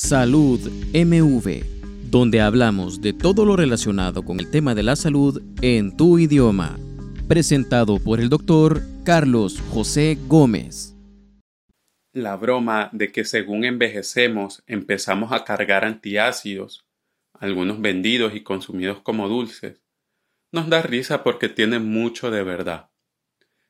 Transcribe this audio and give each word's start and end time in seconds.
Salud 0.00 0.60
MV, 0.94 1.64
donde 2.08 2.40
hablamos 2.40 3.00
de 3.00 3.12
todo 3.12 3.44
lo 3.44 3.56
relacionado 3.56 4.24
con 4.24 4.38
el 4.38 4.48
tema 4.48 4.76
de 4.76 4.84
la 4.84 4.94
salud 4.94 5.42
en 5.60 5.96
tu 5.96 6.20
idioma. 6.20 6.78
Presentado 7.26 7.98
por 7.98 8.20
el 8.20 8.28
doctor 8.28 8.80
Carlos 9.04 9.60
José 9.72 10.16
Gómez. 10.28 10.94
La 12.12 12.36
broma 12.36 12.90
de 12.92 13.10
que 13.10 13.24
según 13.24 13.64
envejecemos 13.64 14.62
empezamos 14.68 15.32
a 15.32 15.42
cargar 15.42 15.84
antiácidos, 15.84 16.86
algunos 17.32 17.80
vendidos 17.80 18.36
y 18.36 18.44
consumidos 18.44 19.00
como 19.00 19.28
dulces, 19.28 19.82
nos 20.52 20.70
da 20.70 20.80
risa 20.80 21.24
porque 21.24 21.48
tiene 21.48 21.80
mucho 21.80 22.30
de 22.30 22.44
verdad. 22.44 22.90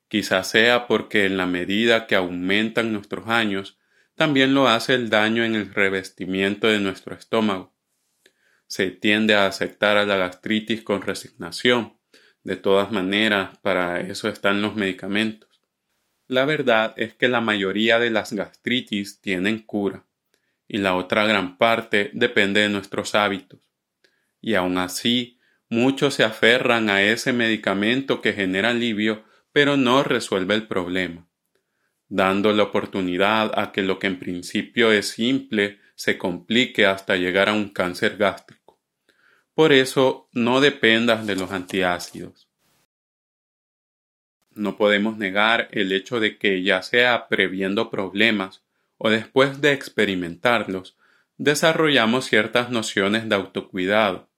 Quizás 0.08 0.50
sea 0.50 0.86
porque 0.88 1.24
en 1.24 1.38
la 1.38 1.46
medida 1.46 2.06
que 2.06 2.16
aumentan 2.16 2.92
nuestros 2.92 3.28
años, 3.28 3.77
también 4.18 4.52
lo 4.52 4.66
hace 4.66 4.94
el 4.94 5.10
daño 5.10 5.44
en 5.44 5.54
el 5.54 5.72
revestimiento 5.72 6.66
de 6.66 6.80
nuestro 6.80 7.14
estómago. 7.14 7.72
Se 8.66 8.90
tiende 8.90 9.36
a 9.36 9.46
aceptar 9.46 9.96
a 9.96 10.04
la 10.04 10.16
gastritis 10.16 10.82
con 10.82 11.02
resignación. 11.02 11.96
De 12.42 12.56
todas 12.56 12.90
maneras, 12.90 13.56
para 13.58 14.00
eso 14.00 14.28
están 14.28 14.60
los 14.60 14.74
medicamentos. 14.74 15.62
La 16.26 16.44
verdad 16.46 16.94
es 16.96 17.14
que 17.14 17.28
la 17.28 17.40
mayoría 17.40 18.00
de 18.00 18.10
las 18.10 18.32
gastritis 18.32 19.20
tienen 19.20 19.60
cura, 19.60 20.04
y 20.66 20.78
la 20.78 20.96
otra 20.96 21.24
gran 21.24 21.56
parte 21.56 22.10
depende 22.12 22.60
de 22.60 22.70
nuestros 22.70 23.14
hábitos. 23.14 23.70
Y 24.40 24.56
aun 24.56 24.78
así, 24.78 25.38
muchos 25.68 26.14
se 26.14 26.24
aferran 26.24 26.90
a 26.90 27.02
ese 27.02 27.32
medicamento 27.32 28.20
que 28.20 28.32
genera 28.32 28.70
alivio, 28.70 29.24
pero 29.52 29.76
no 29.76 30.02
resuelve 30.02 30.56
el 30.56 30.66
problema 30.66 31.28
dando 32.08 32.52
la 32.52 32.64
oportunidad 32.64 33.52
a 33.58 33.72
que 33.72 33.82
lo 33.82 33.98
que 33.98 34.06
en 34.06 34.18
principio 34.18 34.92
es 34.92 35.08
simple 35.08 35.78
se 35.94 36.16
complique 36.16 36.86
hasta 36.86 37.16
llegar 37.16 37.48
a 37.48 37.52
un 37.52 37.68
cáncer 37.70 38.16
gástrico. 38.16 38.78
Por 39.54 39.72
eso 39.72 40.28
no 40.32 40.60
dependas 40.60 41.26
de 41.26 41.34
los 41.36 41.50
antiácidos. 41.50 42.48
No 44.52 44.76
podemos 44.76 45.18
negar 45.18 45.68
el 45.72 45.92
hecho 45.92 46.20
de 46.20 46.38
que 46.38 46.62
ya 46.62 46.82
sea 46.82 47.28
previendo 47.28 47.90
problemas 47.90 48.62
o 48.96 49.10
después 49.10 49.60
de 49.60 49.72
experimentarlos, 49.72 50.96
desarrollamos 51.36 52.26
ciertas 52.26 52.70
nociones 52.70 53.28
de 53.28 53.34
autocuidado. 53.34 54.28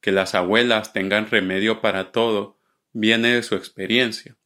Que 0.00 0.12
las 0.12 0.34
abuelas 0.34 0.92
tengan 0.92 1.30
remedio 1.30 1.80
para 1.80 2.12
todo 2.12 2.58
viene 2.92 3.34
de 3.34 3.42
su 3.42 3.54
experiencia. 3.54 4.36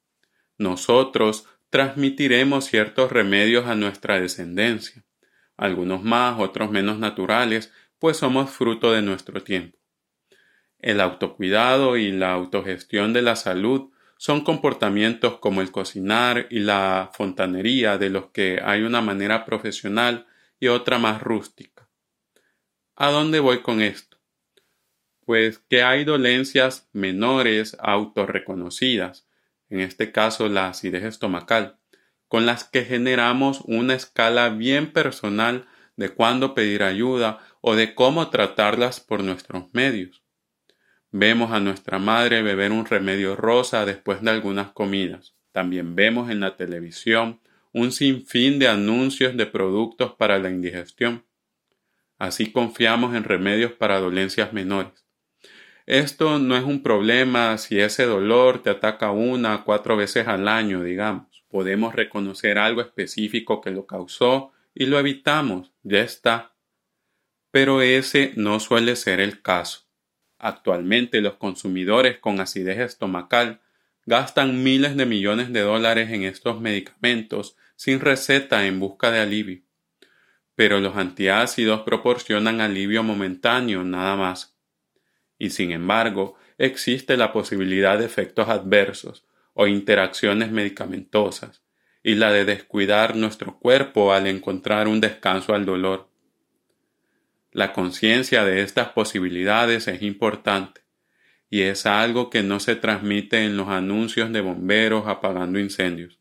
Nosotros 0.59 1.47
transmitiremos 1.71 2.67
ciertos 2.67 3.11
remedios 3.11 3.67
a 3.67 3.75
nuestra 3.75 4.21
descendencia, 4.21 5.05
algunos 5.57 6.03
más, 6.03 6.39
otros 6.41 6.71
menos 6.71 6.99
naturales, 6.99 7.73
pues 7.99 8.17
somos 8.17 8.51
fruto 8.51 8.93
de 8.93 9.03
nuestro 9.03 9.43
tiempo. 9.43 9.79
El 10.79 11.01
autocuidado 11.01 11.97
y 11.97 12.11
la 12.11 12.33
autogestión 12.33 13.13
de 13.13 13.23
la 13.23 13.37
salud 13.37 13.91
son 14.17 14.43
comportamientos 14.43 15.39
como 15.39 15.61
el 15.61 15.71
cocinar 15.71 16.47
y 16.51 16.59
la 16.61 17.11
fontanería 17.15 17.99
de 17.99 18.11
los 18.11 18.27
que 18.31 18.61
hay 18.63 18.83
una 18.83 19.01
manera 19.01 19.45
profesional 19.45 20.27
y 20.59 20.69
otra 20.69 20.99
más 20.99 21.23
rústica. 21.23 21.89
¿A 22.97 23.11
dónde 23.11 23.41
voy 23.41 23.63
con 23.63 23.81
esto? 23.81 24.19
Pues 25.25 25.59
que 25.59 25.83
hay 25.83 26.05
dolencias 26.05 26.89
menores 26.93 27.77
autorreconocidas, 27.81 29.27
en 29.71 29.81
este 29.81 30.13
caso 30.13 30.49
la 30.49 30.69
acidez 30.69 31.05
estomacal, 31.05 31.79
con 32.29 32.45
las 32.45 32.65
que 32.65 32.85
generamos 32.85 33.63
una 33.65 33.95
escala 33.95 34.51
bien 34.51 34.93
personal 34.93 35.67
de 35.97 36.11
cuándo 36.11 36.55
pedir 36.55 36.83
ayuda 36.83 37.39
o 37.61 37.75
de 37.75 37.95
cómo 37.95 38.31
tratarlas 38.31 39.01
por 39.01 39.23
nuestros 39.23 39.65
medios. 39.73 40.23
Vemos 41.13 41.53
a 41.53 41.61
nuestra 41.61 41.99
madre 41.99 42.43
beber 42.43 42.71
un 42.73 42.87
remedio 42.87 43.35
rosa 43.35 43.85
después 43.85 44.23
de 44.23 44.31
algunas 44.31 44.71
comidas. 44.73 45.35
También 45.53 45.97
vemos 45.97 46.31
en 46.31 46.41
la 46.41 46.57
televisión 46.57 47.41
un 47.73 47.93
sinfín 47.93 48.59
de 48.59 48.69
anuncios 48.69 49.37
de 49.37 49.47
productos 49.47 50.13
para 50.15 50.39
la 50.39 50.51
indigestión. 50.51 51.25
Así 52.19 52.53
confiamos 52.53 53.15
en 53.15 53.25
remedios 53.25 53.73
para 53.73 53.99
dolencias 53.99 54.53
menores. 54.53 55.05
Esto 55.91 56.39
no 56.39 56.57
es 56.57 56.63
un 56.63 56.85
problema 56.85 57.59
si 57.59 57.81
ese 57.81 58.05
dolor 58.05 58.63
te 58.63 58.71
ataca 58.71 59.11
una 59.11 59.57
o 59.57 59.65
cuatro 59.65 59.97
veces 59.97 60.29
al 60.29 60.47
año, 60.47 60.85
digamos. 60.85 61.43
Podemos 61.49 61.97
reconocer 61.97 62.59
algo 62.59 62.81
específico 62.81 63.61
que 63.61 63.73
lo 63.73 63.87
causó 63.87 64.53
y 64.73 64.87
lo 64.87 65.01
evitamos, 65.01 65.73
ya 65.83 65.99
está. 65.99 66.55
Pero 67.51 67.83
ese 67.83 68.33
no 68.37 68.61
suele 68.61 68.95
ser 68.95 69.19
el 69.19 69.43
caso. 69.43 69.81
Actualmente 70.39 71.21
los 71.21 71.35
consumidores 71.35 72.19
con 72.19 72.39
acidez 72.39 72.79
estomacal 72.79 73.61
gastan 74.07 74.63
miles 74.63 74.97
de 74.97 75.07
millones 75.07 75.53
de 75.53 75.63
dólares 75.63 76.11
en 76.13 76.23
estos 76.23 76.61
medicamentos 76.61 77.57
sin 77.75 77.99
receta 77.99 78.65
en 78.65 78.79
busca 78.79 79.11
de 79.11 79.19
alivio. 79.19 79.63
Pero 80.55 80.79
los 80.79 80.97
antiácidos 80.97 81.81
proporcionan 81.81 82.61
alivio 82.61 83.03
momentáneo 83.03 83.83
nada 83.83 84.15
más 84.15 84.55
y 85.41 85.51
sin 85.51 85.73
embargo 85.73 86.37
existe 86.59 87.17
la 87.17 87.33
posibilidad 87.33 87.99
de 87.99 88.05
efectos 88.05 88.49
adversos 88.49 89.25
o 89.55 89.67
interacciones 89.67 90.53
medicamentosas 90.53 91.63
y 92.05 92.15
la 92.15 92.31
de 92.31 92.45
descuidar 92.45 93.17
nuestro 93.17 93.59
cuerpo 93.59 94.13
al 94.13 94.27
encontrar 94.27 94.87
un 94.87 95.01
descanso 95.01 95.55
al 95.55 95.65
dolor. 95.65 96.09
La 97.53 97.73
conciencia 97.73 98.45
de 98.45 98.61
estas 98.61 98.91
posibilidades 98.91 99.89
es 99.89 100.03
importante 100.03 100.83
y 101.49 101.63
es 101.63 101.87
algo 101.87 102.31
que 102.31 102.43
no 102.43 102.61
se 102.61 102.77
transmite 102.77 103.45
en 103.45 103.57
los 103.57 103.69
anuncios 103.69 104.31
de 104.33 104.43
bomberos 104.43 105.09
apagando 105.09 105.59
incendios. 105.59 106.21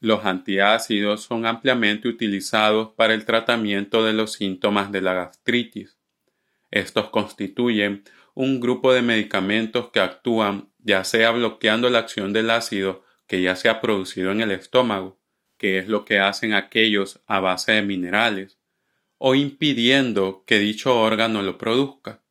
Los 0.00 0.24
antiácidos 0.24 1.22
son 1.22 1.44
ampliamente 1.44 2.08
utilizados 2.08 2.92
para 2.96 3.12
el 3.14 3.26
tratamiento 3.26 4.04
de 4.04 4.14
los 4.14 4.32
síntomas 4.32 4.90
de 4.90 5.02
la 5.02 5.14
gastritis, 5.14 5.93
estos 6.74 7.08
constituyen 7.10 8.02
un 8.34 8.58
grupo 8.58 8.92
de 8.92 9.00
medicamentos 9.00 9.90
que 9.92 10.00
actúan 10.00 10.70
ya 10.80 11.04
sea 11.04 11.30
bloqueando 11.30 11.88
la 11.88 12.00
acción 12.00 12.32
del 12.32 12.50
ácido 12.50 13.04
que 13.28 13.40
ya 13.40 13.54
se 13.54 13.68
ha 13.68 13.80
producido 13.80 14.32
en 14.32 14.40
el 14.40 14.50
estómago, 14.50 15.20
que 15.56 15.78
es 15.78 15.88
lo 15.88 16.04
que 16.04 16.18
hacen 16.18 16.52
aquellos 16.52 17.22
a 17.26 17.38
base 17.38 17.72
de 17.72 17.82
minerales, 17.82 18.58
o 19.18 19.36
impidiendo 19.36 20.42
que 20.48 20.58
dicho 20.58 20.98
órgano 21.00 21.42
lo 21.42 21.58
produzca, 21.58 22.24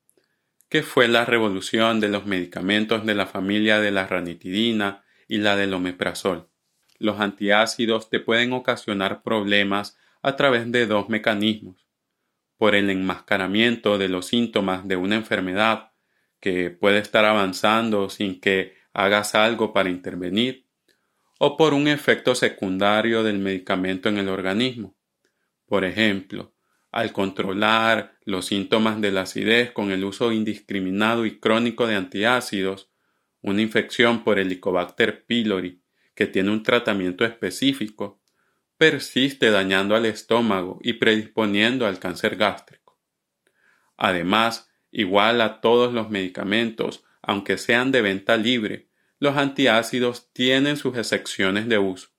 que 0.68 0.84
fue 0.84 1.08
la 1.08 1.24
revolución 1.24 2.02
de 2.02 2.10
los 2.10 2.26
medicamentos 2.26 3.06
de 3.06 3.16
la 3.16 3.28
familia 3.28 3.80
de 3.80 3.92
la 3.92 4.08
ranitidina 4.08 5.06
y 5.30 5.38
la 5.38 5.56
del 5.56 5.74
omeprazol. 5.74 6.50
Los 7.00 7.22
antiácidos 7.22 8.10
te 8.10 8.20
pueden 8.20 8.52
ocasionar 8.52 9.24
problemas 9.24 9.98
a 10.22 10.36
través 10.36 10.70
de 10.70 10.86
dos 10.86 11.08
mecanismos 11.08 11.83
por 12.58 12.76
el 12.76 12.90
enmascaramiento 12.90 13.98
de 13.98 14.10
los 14.10 14.28
síntomas 14.28 14.88
de 14.88 14.96
una 14.96 15.16
enfermedad 15.16 15.92
que 16.40 16.70
puede 16.70 17.00
estar 17.00 17.26
avanzando 17.26 18.10
sin 18.10 18.40
que 18.40 18.76
hagas 18.94 19.36
algo 19.36 19.74
para 19.74 19.90
intervenir, 19.90 20.68
o 21.40 21.58
por 21.58 21.74
un 21.74 21.88
efecto 21.88 22.36
secundario 22.36 23.24
del 23.24 23.40
medicamento 23.40 24.10
en 24.10 24.18
el 24.18 24.30
organismo. 24.30 24.96
Por 25.66 25.84
ejemplo, 25.84 26.54
al 26.92 27.12
controlar 27.12 28.18
los 28.24 28.46
síntomas 28.46 29.02
de 29.02 29.12
la 29.12 29.22
acidez 29.22 29.72
con 29.72 29.92
el 29.92 30.04
uso 30.04 30.32
indiscriminado 30.32 31.26
y 31.26 31.40
crónico 31.40 31.88
de 31.88 31.96
antiácidos, 31.96 32.92
una 33.42 33.62
infección 33.62 34.24
por 34.24 34.40
Helicobacter 34.40 35.26
pylori 35.26 35.82
que 36.16 36.28
tiene 36.28 36.52
un 36.52 36.62
tratamiento 36.64 37.26
específico, 37.26 38.22
persiste 38.84 39.50
dañando 39.50 39.96
al 39.96 40.06
estómago 40.06 40.78
y 40.84 40.92
predisponiendo 40.92 41.88
al 41.88 42.00
cáncer 42.00 42.36
gástrico. 42.36 43.00
Además, 43.96 44.70
igual 44.92 45.40
a 45.40 45.62
todos 45.62 45.94
los 45.94 46.10
medicamentos, 46.10 47.06
aunque 47.22 47.58
sean 47.58 47.94
de 47.94 48.02
venta 48.02 48.36
libre, 48.36 48.90
los 49.20 49.38
antiácidos 49.38 50.34
tienen 50.34 50.76
sus 50.76 50.98
excepciones 50.98 51.70
de 51.70 51.78
uso. 51.78 52.10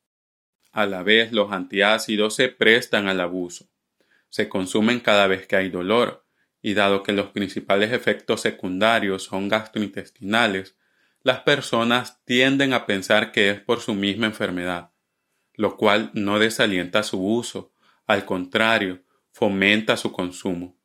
A 0.72 0.86
la 0.86 1.02
vez, 1.02 1.32
los 1.32 1.52
antiácidos 1.52 2.34
se 2.34 2.48
prestan 2.48 3.08
al 3.08 3.20
abuso. 3.20 3.68
Se 4.30 4.48
consumen 4.48 5.00
cada 5.00 5.26
vez 5.26 5.46
que 5.46 5.56
hay 5.56 5.68
dolor, 5.68 6.24
y 6.62 6.72
dado 6.72 7.02
que 7.02 7.12
los 7.12 7.26
principales 7.26 7.92
efectos 7.92 8.40
secundarios 8.40 9.24
son 9.24 9.50
gastrointestinales, 9.50 10.78
las 11.22 11.40
personas 11.40 12.24
tienden 12.24 12.72
a 12.72 12.86
pensar 12.86 13.32
que 13.32 13.50
es 13.50 13.60
por 13.60 13.80
su 13.80 13.92
misma 13.92 14.24
enfermedad 14.24 14.93
lo 15.54 15.76
cual 15.76 16.10
no 16.14 16.38
desalienta 16.38 17.02
su 17.02 17.24
uso, 17.24 17.72
al 18.06 18.24
contrario, 18.24 19.02
fomenta 19.32 19.96
su 19.96 20.12
consumo. 20.12 20.78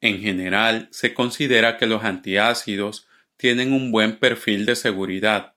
En 0.00 0.20
general, 0.20 0.88
se 0.90 1.12
considera 1.12 1.76
que 1.76 1.86
los 1.86 2.04
antiácidos 2.04 3.06
tienen 3.36 3.72
un 3.72 3.92
buen 3.92 4.18
perfil 4.18 4.66
de 4.66 4.76
seguridad, 4.76 5.56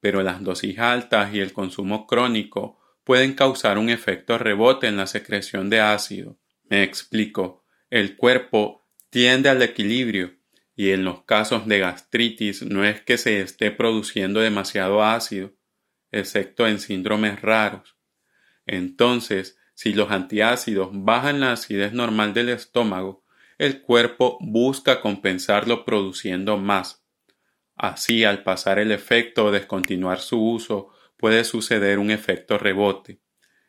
pero 0.00 0.22
las 0.22 0.42
dosis 0.42 0.78
altas 0.78 1.34
y 1.34 1.40
el 1.40 1.52
consumo 1.52 2.06
crónico 2.06 2.80
pueden 3.04 3.34
causar 3.34 3.78
un 3.78 3.90
efecto 3.90 4.38
rebote 4.38 4.86
en 4.86 4.96
la 4.96 5.06
secreción 5.06 5.70
de 5.70 5.80
ácido. 5.80 6.38
Me 6.68 6.82
explico. 6.82 7.64
El 7.90 8.16
cuerpo 8.16 8.86
tiende 9.10 9.48
al 9.48 9.60
equilibrio 9.62 10.34
y 10.74 10.90
en 10.90 11.04
los 11.04 11.24
casos 11.24 11.66
de 11.66 11.78
gastritis 11.78 12.62
no 12.62 12.84
es 12.84 13.00
que 13.02 13.18
se 13.18 13.40
esté 13.40 13.70
produciendo 13.70 14.40
demasiado 14.40 15.04
ácido, 15.04 15.52
excepto 16.12 16.66
en 16.66 16.78
síndromes 16.78 17.40
raros. 17.42 17.96
Entonces, 18.66 19.58
si 19.74 19.94
los 19.94 20.10
antiácidos 20.10 20.90
bajan 20.92 21.40
la 21.40 21.52
acidez 21.52 21.92
normal 21.92 22.34
del 22.34 22.50
estómago, 22.50 23.24
el 23.58 23.80
cuerpo 23.80 24.38
busca 24.40 25.00
compensarlo 25.00 25.84
produciendo 25.84 26.56
más. 26.58 27.04
Así, 27.74 28.24
al 28.24 28.42
pasar 28.42 28.78
el 28.78 28.92
efecto 28.92 29.46
o 29.46 29.50
descontinuar 29.50 30.20
su 30.20 30.40
uso, 30.40 30.92
puede 31.16 31.44
suceder 31.44 31.98
un 31.98 32.10
efecto 32.10 32.58
rebote. 32.58 33.20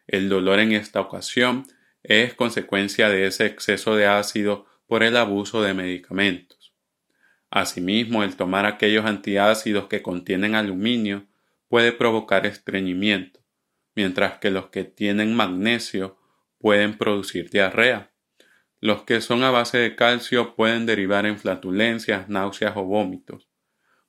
El 0.07 0.29
dolor 0.29 0.59
en 0.59 0.73
esta 0.73 0.99
ocasión 0.99 1.65
es 2.03 2.33
consecuencia 2.33 3.09
de 3.09 3.27
ese 3.27 3.45
exceso 3.45 3.95
de 3.95 4.07
ácido 4.07 4.65
por 4.87 5.03
el 5.03 5.15
abuso 5.15 5.61
de 5.61 5.73
medicamentos. 5.73 6.73
Asimismo, 7.49 8.23
el 8.23 8.35
tomar 8.35 8.65
aquellos 8.65 9.05
antiácidos 9.05 9.87
que 9.87 10.01
contienen 10.01 10.55
aluminio 10.55 11.27
puede 11.73 11.91
provocar 11.91 12.45
estreñimiento, 12.45 13.39
mientras 13.95 14.37
que 14.37 14.51
los 14.51 14.67
que 14.67 14.83
tienen 14.83 15.33
magnesio 15.33 16.19
pueden 16.59 16.99
producir 16.99 17.49
diarrea. 17.49 18.13
Los 18.79 19.01
que 19.05 19.21
son 19.21 19.43
a 19.43 19.49
base 19.49 19.79
de 19.79 19.95
calcio 19.95 20.55
pueden 20.55 20.85
derivar 20.85 21.25
en 21.25 21.39
flatulencias, 21.39 22.29
náuseas 22.29 22.73
o 22.77 22.83
vómitos, 22.83 23.49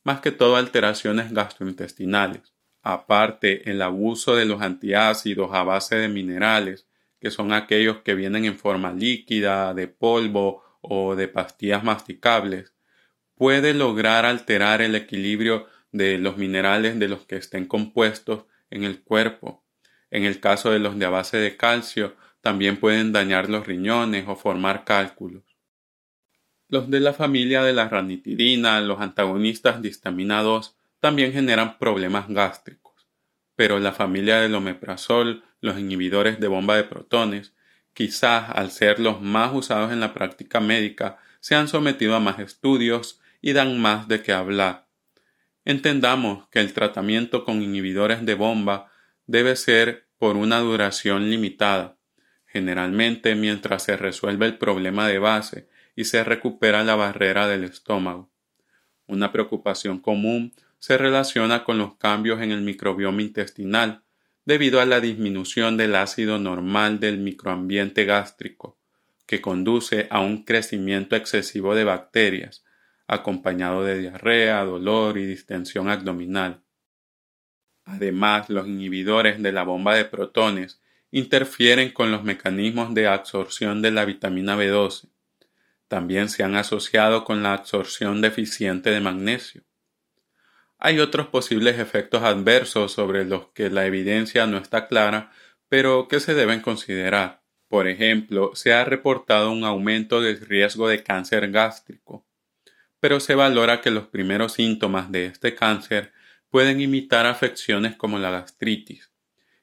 más 0.02 0.20
que 0.20 0.30
todo 0.30 0.56
alteraciones 0.56 1.32
gastrointestinales. 1.32 2.52
Aparte, 2.82 3.70
el 3.70 3.80
abuso 3.80 4.36
de 4.36 4.44
los 4.44 4.60
antiácidos 4.60 5.54
a 5.54 5.62
base 5.62 5.96
de 5.96 6.08
minerales, 6.08 6.86
que 7.18 7.30
son 7.30 7.54
aquellos 7.54 8.02
que 8.02 8.14
vienen 8.14 8.44
en 8.44 8.58
forma 8.58 8.92
líquida, 8.92 9.72
de 9.72 9.88
polvo 9.88 10.62
o 10.82 11.16
de 11.16 11.28
pastillas 11.28 11.82
masticables, 11.82 12.74
puede 13.34 13.72
lograr 13.72 14.26
alterar 14.26 14.82
el 14.82 14.94
equilibrio 14.94 15.66
de 15.94 16.18
los 16.18 16.36
minerales 16.36 16.98
de 16.98 17.06
los 17.06 17.24
que 17.24 17.36
estén 17.36 17.66
compuestos 17.66 18.46
en 18.68 18.82
el 18.82 19.00
cuerpo. 19.02 19.64
En 20.10 20.24
el 20.24 20.40
caso 20.40 20.72
de 20.72 20.80
los 20.80 20.98
de 20.98 21.06
base 21.06 21.36
de 21.36 21.56
calcio, 21.56 22.16
también 22.40 22.78
pueden 22.78 23.12
dañar 23.12 23.48
los 23.48 23.64
riñones 23.64 24.24
o 24.26 24.34
formar 24.34 24.84
cálculos. 24.84 25.44
Los 26.68 26.90
de 26.90 26.98
la 26.98 27.12
familia 27.12 27.62
de 27.62 27.72
la 27.72 27.88
ranitidina, 27.88 28.80
los 28.80 29.00
antagonistas 29.00 29.80
de 29.80 29.88
histamina 29.88 30.42
2, 30.42 30.76
también 30.98 31.32
generan 31.32 31.78
problemas 31.78 32.28
gástricos, 32.28 33.06
pero 33.54 33.78
la 33.78 33.92
familia 33.92 34.40
del 34.40 34.56
omeprazol, 34.56 35.44
los 35.60 35.78
inhibidores 35.78 36.40
de 36.40 36.48
bomba 36.48 36.74
de 36.74 36.84
protones, 36.84 37.54
quizás 37.92 38.50
al 38.50 38.72
ser 38.72 38.98
los 38.98 39.20
más 39.20 39.54
usados 39.54 39.92
en 39.92 40.00
la 40.00 40.12
práctica 40.12 40.58
médica, 40.58 41.18
se 41.38 41.54
han 41.54 41.68
sometido 41.68 42.16
a 42.16 42.20
más 42.20 42.40
estudios 42.40 43.20
y 43.40 43.52
dan 43.52 43.80
más 43.80 44.08
de 44.08 44.22
qué 44.22 44.32
hablar. 44.32 44.83
Entendamos 45.64 46.46
que 46.48 46.60
el 46.60 46.72
tratamiento 46.72 47.44
con 47.44 47.62
inhibidores 47.62 48.24
de 48.26 48.34
bomba 48.34 48.90
debe 49.26 49.56
ser 49.56 50.06
por 50.18 50.36
una 50.36 50.58
duración 50.60 51.30
limitada, 51.30 51.96
generalmente 52.46 53.34
mientras 53.34 53.82
se 53.82 53.96
resuelve 53.96 54.46
el 54.46 54.58
problema 54.58 55.08
de 55.08 55.18
base 55.18 55.68
y 55.96 56.04
se 56.04 56.22
recupera 56.22 56.84
la 56.84 56.96
barrera 56.96 57.48
del 57.48 57.64
estómago. 57.64 58.30
Una 59.06 59.32
preocupación 59.32 60.00
común 60.00 60.52
se 60.78 60.98
relaciona 60.98 61.64
con 61.64 61.78
los 61.78 61.96
cambios 61.96 62.42
en 62.42 62.52
el 62.52 62.60
microbioma 62.60 63.22
intestinal 63.22 64.02
debido 64.44 64.80
a 64.80 64.84
la 64.84 65.00
disminución 65.00 65.78
del 65.78 65.94
ácido 65.94 66.38
normal 66.38 67.00
del 67.00 67.18
microambiente 67.18 68.04
gástrico, 68.04 68.78
que 69.26 69.40
conduce 69.40 70.06
a 70.10 70.20
un 70.20 70.44
crecimiento 70.44 71.16
excesivo 71.16 71.74
de 71.74 71.84
bacterias, 71.84 72.64
acompañado 73.06 73.84
de 73.84 73.98
diarrea, 73.98 74.64
dolor 74.64 75.18
y 75.18 75.26
distensión 75.26 75.88
abdominal. 75.88 76.62
Además, 77.84 78.48
los 78.48 78.66
inhibidores 78.66 79.42
de 79.42 79.52
la 79.52 79.62
bomba 79.62 79.94
de 79.94 80.04
protones 80.04 80.80
interfieren 81.10 81.90
con 81.90 82.10
los 82.10 82.24
mecanismos 82.24 82.94
de 82.94 83.06
absorción 83.06 83.82
de 83.82 83.90
la 83.90 84.04
vitamina 84.04 84.56
B12. 84.56 85.08
También 85.86 86.28
se 86.28 86.42
han 86.42 86.56
asociado 86.56 87.24
con 87.24 87.42
la 87.42 87.52
absorción 87.52 88.20
deficiente 88.20 88.90
de 88.90 89.00
magnesio. 89.00 89.62
Hay 90.78 90.98
otros 90.98 91.28
posibles 91.28 91.78
efectos 91.78 92.22
adversos 92.22 92.92
sobre 92.92 93.24
los 93.24 93.48
que 93.48 93.70
la 93.70 93.86
evidencia 93.86 94.46
no 94.46 94.58
está 94.58 94.88
clara, 94.88 95.30
pero 95.68 96.08
que 96.08 96.20
se 96.20 96.34
deben 96.34 96.60
considerar. 96.60 97.42
Por 97.68 97.88
ejemplo, 97.88 98.52
se 98.54 98.72
ha 98.72 98.84
reportado 98.84 99.50
un 99.50 99.64
aumento 99.64 100.20
del 100.20 100.40
riesgo 100.40 100.88
de 100.88 101.02
cáncer 101.02 101.50
gástrico, 101.50 102.26
pero 103.04 103.20
se 103.20 103.34
valora 103.34 103.82
que 103.82 103.90
los 103.90 104.06
primeros 104.06 104.54
síntomas 104.54 105.12
de 105.12 105.26
este 105.26 105.54
cáncer 105.54 106.10
pueden 106.48 106.80
imitar 106.80 107.26
afecciones 107.26 107.96
como 107.96 108.18
la 108.18 108.30
gastritis, 108.30 109.10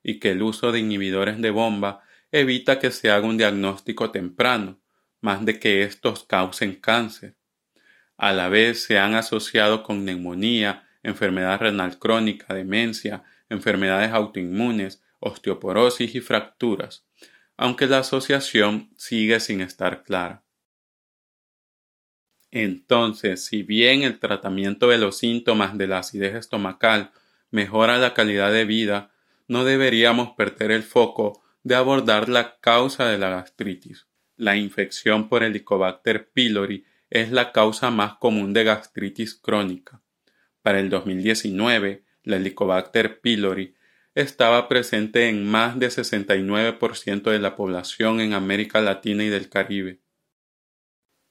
y 0.04 0.20
que 0.20 0.30
el 0.34 0.44
uso 0.44 0.72
de 0.72 0.78
inhibidores 0.78 1.42
de 1.42 1.50
bomba 1.50 2.04
evita 2.32 2.78
que 2.78 2.92
se 2.92 3.10
haga 3.10 3.26
un 3.26 3.40
diagnóstico 3.40 4.12
temprano, 4.12 4.80
más 5.22 5.44
de 5.44 5.60
que 5.60 5.82
estos 5.82 6.24
causen 6.24 6.76
cáncer. 6.76 7.34
A 8.16 8.32
la 8.32 8.48
vez 8.48 8.84
se 8.84 9.00
han 9.00 9.16
asociado 9.16 9.82
con 9.82 10.06
neumonía, 10.06 10.88
enfermedad 11.02 11.62
renal 11.62 11.98
crónica, 11.98 12.54
demencia, 12.54 13.24
enfermedades 13.50 14.12
autoinmunes, 14.12 15.02
osteoporosis 15.20 16.14
y 16.14 16.22
fracturas, 16.22 17.08
aunque 17.58 17.88
la 17.88 17.98
asociación 17.98 18.92
sigue 18.98 19.40
sin 19.40 19.62
estar 19.62 20.04
clara. 20.04 20.44
Entonces, 22.52 23.46
si 23.46 23.64
bien 23.64 24.04
el 24.04 24.20
tratamiento 24.20 24.90
de 24.90 24.98
los 24.98 25.18
síntomas 25.18 25.78
de 25.78 25.88
la 25.88 26.00
acidez 26.00 26.36
estomacal 26.36 27.12
mejora 27.50 27.98
la 27.98 28.14
calidad 28.14 28.52
de 28.52 28.66
vida, 28.66 29.12
no 29.48 29.64
deberíamos 29.64 30.32
perder 30.32 30.72
el 30.72 30.84
foco 30.84 31.42
de 31.64 31.76
abordar 31.76 32.30
la 32.30 32.60
causa 32.60 33.08
de 33.08 33.18
la 33.18 33.30
gastritis. 33.30 34.08
La 34.36 34.58
infección 34.58 35.30
por 35.30 35.44
Helicobacter 35.44 36.30
pylori 36.30 36.86
es 37.10 37.32
la 37.32 37.52
causa 37.52 37.92
más 37.92 38.16
común 38.16 38.54
de 38.54 38.64
gastritis 38.64 39.36
crónica. 39.36 40.02
Para 40.62 40.80
el 40.80 40.90
2019, 40.90 42.04
la 42.24 42.36
Helicobacter 42.38 43.22
pylori 43.22 43.76
estaba 44.16 44.68
presente 44.68 45.30
en 45.30 45.46
más 45.46 45.80
de 45.80 45.88
69% 45.88 47.32
de 47.32 47.40
la 47.40 47.56
población 47.56 48.20
en 48.20 48.34
América 48.34 48.82
Latina 48.82 49.24
y 49.24 49.30
del 49.30 49.50
Caribe. 49.50 50.00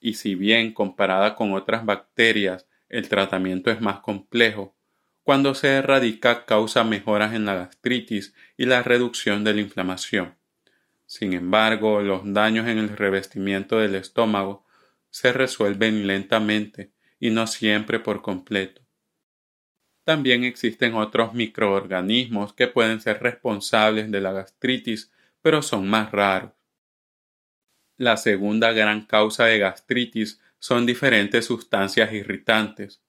Y 0.01 0.15
si 0.15 0.35
bien 0.35 0.73
comparada 0.73 1.35
con 1.35 1.53
otras 1.53 1.85
bacterias 1.85 2.67
el 2.89 3.09
tratamiento 3.09 3.71
es 3.71 3.81
más 3.81 4.01
complejo, 4.01 4.75
cuando 5.23 5.55
se 5.55 5.69
erradica 5.69 6.45
causa 6.45 6.83
mejoras 6.83 7.35
en 7.35 7.45
la 7.45 7.55
gastritis 7.55 8.35
y 8.57 8.65
la 8.65 8.83
reducción 8.83 9.45
de 9.45 9.55
la 9.55 9.61
inflamación. 9.61 10.35
Sin 11.07 11.35
embargo, 11.35 12.01
los 12.01 12.23
daños 12.25 12.67
en 12.67 12.79
el 12.79 12.97
revestimiento 12.97 13.79
del 13.79 13.95
estómago 13.95 14.65
se 15.11 15.33
resuelven 15.33 16.07
lentamente 16.07 16.93
y 17.19 17.31
no 17.31 17.47
siempre 17.47 18.01
por 18.01 18.23
completo. 18.23 18.83
También 20.05 20.45
existen 20.45 20.95
otros 20.95 21.35
microorganismos 21.35 22.53
que 22.55 22.67
pueden 22.67 23.01
ser 23.01 23.23
responsables 23.23 24.11
de 24.11 24.21
la 24.21 24.33
gastritis, 24.33 25.13
pero 25.43 25.63
son 25.63 25.89
más 25.89 26.11
raros. 26.11 26.53
La 28.01 28.17
segunda 28.17 28.73
gran 28.73 29.05
causa 29.05 29.45
de 29.45 29.59
gastritis 29.59 30.41
son 30.59 30.87
diferentes 30.87 31.45
sustancias 31.45 32.15
irritantes. 32.15 33.03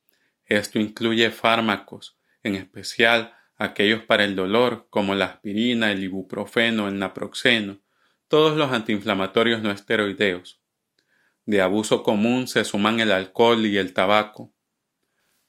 Esto 0.45 0.79
incluye 0.79 1.31
fármacos, 1.31 2.17
en 2.43 2.55
especial 2.55 3.33
aquellos 3.55 4.03
para 4.03 4.25
el 4.25 4.35
dolor, 4.35 4.87
como 4.89 5.15
la 5.15 5.27
aspirina, 5.27 5.93
el 5.93 6.03
ibuprofeno, 6.03 6.89
el 6.89 6.99
naproxeno, 6.99 7.79
todos 8.27 8.57
los 8.57 8.73
antiinflamatorios 8.73 9.61
no 9.61 9.71
esteroideos. 9.71 10.59
De 11.45 11.61
abuso 11.61 12.03
común 12.03 12.49
se 12.49 12.65
suman 12.65 12.99
el 12.99 13.13
alcohol 13.13 13.65
y 13.65 13.77
el 13.77 13.93
tabaco. 13.93 14.51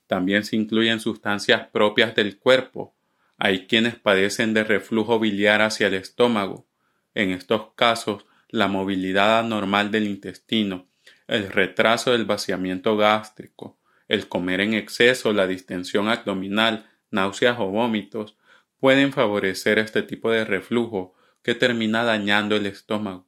También 0.06 0.44
se 0.44 0.54
incluyen 0.54 1.00
sustancias 1.00 1.66
propias 1.72 2.14
del 2.14 2.38
cuerpo. 2.38 2.94
Hay 3.38 3.66
quienes 3.66 3.96
padecen 3.96 4.54
de 4.54 4.62
reflujo 4.62 5.18
biliar 5.18 5.62
hacia 5.62 5.88
el 5.88 5.94
estómago. 5.94 6.64
En 7.12 7.32
estos 7.32 7.72
casos, 7.74 8.24
la 8.52 8.68
movilidad 8.68 9.40
anormal 9.40 9.90
del 9.90 10.06
intestino, 10.06 10.86
el 11.26 11.50
retraso 11.50 12.12
del 12.12 12.26
vaciamiento 12.26 12.98
gástrico, 12.98 13.80
el 14.08 14.28
comer 14.28 14.60
en 14.60 14.74
exceso, 14.74 15.32
la 15.32 15.46
distensión 15.46 16.08
abdominal, 16.08 16.86
náuseas 17.10 17.56
o 17.58 17.68
vómitos, 17.68 18.36
pueden 18.78 19.12
favorecer 19.12 19.78
este 19.78 20.02
tipo 20.02 20.30
de 20.30 20.44
reflujo 20.44 21.14
que 21.42 21.54
termina 21.54 22.04
dañando 22.04 22.54
el 22.54 22.66
estómago. 22.66 23.26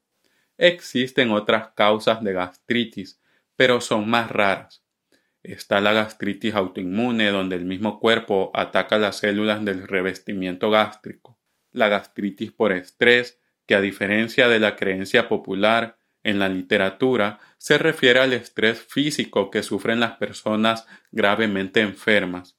Existen 0.58 1.30
otras 1.30 1.68
causas 1.74 2.22
de 2.22 2.34
gastritis, 2.34 3.18
pero 3.56 3.80
son 3.80 4.08
más 4.08 4.30
raras. 4.30 4.84
Está 5.42 5.80
la 5.80 5.94
gastritis 5.94 6.54
autoinmune, 6.54 7.30
donde 7.30 7.56
el 7.56 7.64
mismo 7.64 7.98
cuerpo 7.98 8.50
ataca 8.52 8.98
las 8.98 9.16
células 9.18 9.64
del 9.64 9.88
revestimiento 9.88 10.70
gástrico. 10.70 11.38
la 11.72 11.88
gastritis 11.88 12.52
por 12.52 12.70
estrés, 12.72 13.40
que 13.66 13.74
a 13.74 13.80
diferencia 13.80 14.48
de 14.48 14.60
la 14.60 14.76
creencia 14.76 15.28
popular 15.28 15.98
en 16.22 16.38
la 16.38 16.48
literatura, 16.48 17.38
se 17.58 17.78
refiere 17.78 18.18
al 18.18 18.32
estrés 18.32 18.80
físico 18.80 19.50
que 19.50 19.62
sufren 19.62 20.00
las 20.00 20.16
personas 20.16 20.86
gravemente 21.12 21.80
enfermas, 21.80 22.56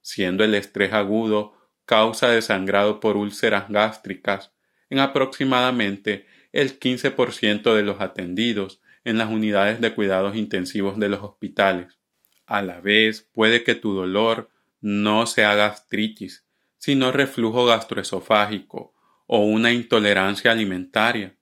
siendo 0.00 0.44
el 0.44 0.54
estrés 0.54 0.92
agudo 0.92 1.54
causa 1.84 2.28
de 2.28 2.42
sangrado 2.42 3.00
por 3.00 3.16
úlceras 3.16 3.68
gástricas 3.68 4.52
en 4.88 5.00
aproximadamente 5.00 6.26
el 6.52 6.78
15% 6.78 7.74
de 7.74 7.82
los 7.82 8.00
atendidos 8.00 8.80
en 9.04 9.18
las 9.18 9.28
unidades 9.30 9.80
de 9.80 9.94
cuidados 9.94 10.36
intensivos 10.36 10.98
de 10.98 11.08
los 11.08 11.22
hospitales. 11.22 11.98
A 12.46 12.62
la 12.62 12.80
vez, 12.80 13.28
puede 13.32 13.64
que 13.64 13.74
tu 13.74 13.94
dolor 13.94 14.50
no 14.80 15.26
sea 15.26 15.54
gastritis, 15.54 16.46
sino 16.78 17.10
reflujo 17.10 17.66
gastroesofágico 17.66 18.94
o 19.28 19.40
una 19.40 19.72
intolerancia 19.72 20.50
alimentaria. 20.50 21.36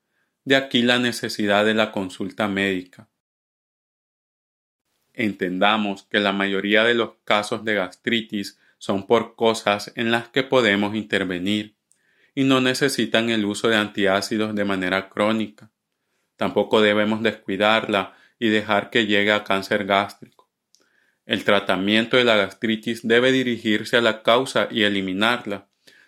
De 0.44 0.56
aquí 0.56 0.82
la 0.82 0.98
necesidad 0.98 1.64
de 1.64 1.72
la 1.72 1.90
consulta 1.92 2.46
médica. 2.46 3.08
Entendamos 5.14 6.02
que 6.02 6.20
la 6.20 6.32
mayoría 6.32 6.84
de 6.84 6.94
los 6.94 7.14
casos 7.24 7.64
de 7.64 7.74
gastritis 7.74 8.58
son 8.76 9.06
por 9.06 9.34
cosas 9.34 9.92
en 9.96 10.10
las 10.10 10.28
que 10.28 10.42
podemos 10.42 10.94
intervenir 10.94 11.76
y 12.34 12.44
no 12.44 12.60
necesitan 12.60 13.30
el 13.30 13.44
uso 13.46 13.68
de 13.68 13.76
antiácidos 13.76 14.54
de 14.54 14.64
manera 14.64 15.08
crónica. 15.08 15.70
Tampoco 16.36 16.82
debemos 16.82 17.22
descuidarla 17.22 18.14
y 18.38 18.50
dejar 18.50 18.90
que 18.90 19.06
llegue 19.06 19.32
a 19.32 19.42
cáncer 19.42 19.86
gástrico. 19.86 20.50
El 21.24 21.44
tratamiento 21.44 22.16
de 22.16 22.24
la 22.24 22.36
gastritis 22.36 23.06
debe 23.06 23.32
dirigirse 23.32 23.96
a 23.96 24.00
la 24.00 24.22
causa 24.22 24.68
y 24.70 24.82
eliminarla, 24.82 25.65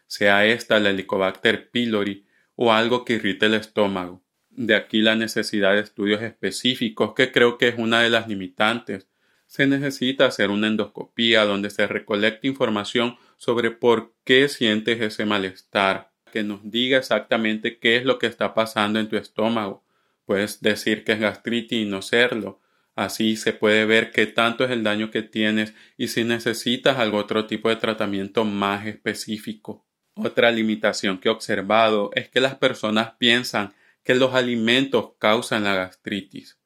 sea 0.08 0.46
esta 0.46 0.80
la 0.80 0.90
Helicobacter 0.90 1.70
pylori 1.70 2.26
o 2.56 2.72
algo 2.72 3.04
que 3.04 3.14
irrite 3.14 3.46
el 3.46 3.54
estómago. 3.54 4.24
De 4.50 4.74
aquí 4.74 5.00
la 5.00 5.14
necesidad 5.14 5.74
de 5.74 5.80
estudios 5.80 6.22
específicos, 6.22 7.14
que 7.14 7.30
creo 7.30 7.58
que 7.58 7.68
es 7.68 7.76
una 7.78 8.00
de 8.00 8.10
las 8.10 8.26
limitantes. 8.26 9.06
Se 9.46 9.66
necesita 9.66 10.26
hacer 10.26 10.50
una 10.50 10.66
endoscopía 10.66 11.44
donde 11.44 11.70
se 11.70 11.86
recolecte 11.86 12.48
información 12.48 13.16
sobre 13.36 13.70
por 13.70 14.14
qué 14.24 14.48
sientes 14.48 15.00
ese 15.00 15.24
malestar, 15.24 16.10
que 16.32 16.42
nos 16.42 16.68
diga 16.68 16.98
exactamente 16.98 17.78
qué 17.78 17.96
es 17.96 18.04
lo 18.04 18.18
que 18.18 18.26
está 18.26 18.54
pasando 18.54 18.98
en 18.98 19.08
tu 19.08 19.16
estómago. 19.16 19.84
Puedes 20.24 20.60
decir 20.60 21.04
que 21.04 21.12
es 21.12 21.20
gastritis 21.20 21.82
y 21.82 21.84
no 21.84 22.02
serlo. 22.02 22.60
Así 22.96 23.36
se 23.36 23.52
puede 23.52 23.84
ver 23.84 24.10
qué 24.10 24.26
tanto 24.26 24.64
es 24.64 24.70
el 24.70 24.82
daño 24.82 25.10
que 25.10 25.22
tienes 25.22 25.74
y 25.96 26.08
si 26.08 26.24
necesitas 26.24 26.98
algún 26.98 27.20
otro 27.20 27.46
tipo 27.46 27.68
de 27.68 27.76
tratamiento 27.76 28.44
más 28.44 28.86
específico. 28.86 29.87
Otra 30.20 30.50
limitación 30.50 31.18
que 31.18 31.28
he 31.28 31.30
observado 31.30 32.10
es 32.12 32.28
que 32.28 32.40
las 32.40 32.56
personas 32.56 33.12
piensan 33.18 33.72
que 34.02 34.16
los 34.16 34.34
alimentos 34.34 35.12
causan 35.20 35.62
la 35.62 35.74
gastritis, 35.74 36.58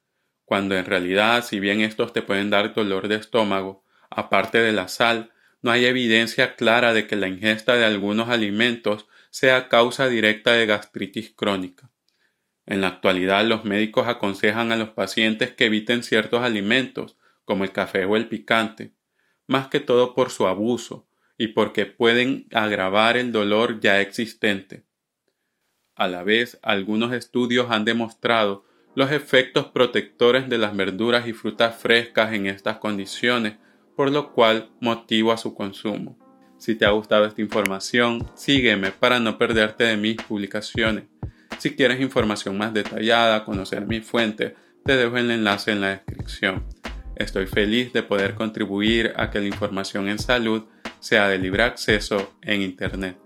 cuando 0.47 0.75
en 0.75 0.87
realidad, 0.87 1.45
si 1.45 1.61
bien 1.61 1.83
estos 1.83 2.15
te 2.15 2.23
pueden 2.23 2.49
dar 2.49 2.73
dolor 2.73 3.09
de 3.09 3.17
estómago, 3.17 3.85
aparte 4.09 4.57
de 4.63 4.73
la 4.73 4.89
sal, 4.89 5.33
no 5.61 5.71
hay 5.71 5.85
evidencia 5.85 6.57
clara 6.57 6.95
de 6.95 7.07
que 7.07 7.15
la 7.15 7.29
ingesta 7.29 7.75
de 7.75 7.85
algunos 7.85 8.31
alimentos 8.31 9.07
sea 9.29 9.69
causa 9.69 10.09
directa 10.09 10.53
de 10.53 10.65
gastritis 10.65 11.31
crónica. 11.37 11.91
En 12.65 12.81
la 12.81 12.89
actualidad 12.89 13.45
los 13.45 13.67
médicos 13.67 14.09
aconsejan 14.09 14.73
a 14.73 14.77
los 14.77 14.91
pacientes 14.91 15.53
que 15.53 15.67
eviten 15.67 16.03
ciertos 16.03 16.43
alimentos, 16.43 17.19
como 17.45 17.65
el 17.65 17.73
café 17.73 18.07
o 18.07 18.17
el 18.17 18.29
picante, 18.29 18.95
más 19.47 19.69
que 19.69 19.81
todo 19.81 20.15
por 20.15 20.31
su 20.31 20.47
abuso 20.47 21.07
y 21.43 21.49
porque 21.49 21.87
pueden 21.87 22.47
agravar 22.53 23.17
el 23.17 23.33
dolor 23.33 23.81
ya 23.81 24.01
existente. 24.01 24.85
A 25.97 26.07
la 26.07 26.23
vez, 26.23 26.61
algunos 26.63 27.13
estudios 27.13 27.67
han 27.71 27.85
demostrado 27.85 28.65
los 28.95 29.11
efectos 29.11 29.67
protectores 29.67 30.49
de 30.49 30.59
las 30.59 30.77
verduras 30.77 31.27
y 31.27 31.33
frutas 31.33 31.75
frescas 31.75 32.33
en 32.33 32.47
estas 32.47 32.77
condiciones, 32.77 33.55
por 33.97 34.13
lo 34.13 34.33
cual 34.33 34.71
motiva 34.79 35.37
su 35.37 35.53
consumo. 35.53 36.17
Si 36.59 36.77
te 36.77 36.87
ha 36.87 36.91
gustado 36.91 37.27
esta 37.27 37.43
información, 37.43 38.25
sígueme 38.37 38.93
para 38.93 39.19
no 39.19 39.37
perderte 39.37 39.83
de 39.83 39.97
mis 39.97 40.19
publicaciones. 40.19 41.07
Si 41.59 41.75
quieres 41.75 42.01
información 42.01 42.57
más 42.57 42.73
detallada, 42.73 43.45
conocer 43.45 43.85
mi 43.85 44.01
fuente, 44.01 44.55
te 44.85 44.97
dejo 44.97 45.17
el 45.17 45.29
enlace 45.29 45.73
en 45.73 45.81
la 45.81 45.89
descripción. 45.89 46.65
Estoy 47.17 47.47
feliz 47.47 47.93
de 47.93 48.05
poder 48.05 48.37
contribuir 48.37 49.13
a 49.17 49.29
que 49.31 49.41
la 49.41 49.47
información 49.47 50.09
en 50.09 50.21
salud 50.21 50.67
sea 51.03 51.29
de 51.29 51.37
libre 51.37 51.65
acceso 51.65 52.35
en 52.41 52.63
Internet. 52.63 53.17